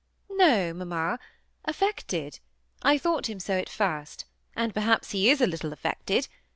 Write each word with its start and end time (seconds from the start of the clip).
''No, 0.45 0.73
mamma, 0.73 1.19
affected. 1.63 2.39
I 2.81 2.97
thought 2.97 3.29
him 3.29 3.39
so 3.39 3.59
at 3.59 3.69
first; 3.69 4.25
and 4.55 4.73
perhaps 4.73 5.11
he 5.11 5.29
is 5.29 5.41
a 5.41 5.45
little 5.45 5.71
affected. 5.71 6.27